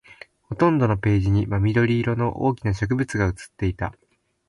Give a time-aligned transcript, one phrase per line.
[0.41, 3.93] ほとんどのページに真緑色の大きな植物が写っていた